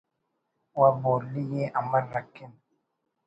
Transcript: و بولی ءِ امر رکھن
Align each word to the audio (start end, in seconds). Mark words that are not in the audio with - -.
و 0.79 0.81
بولی 1.01 1.43
ءِ 1.65 1.73
امر 1.79 2.03
رکھن 2.13 2.51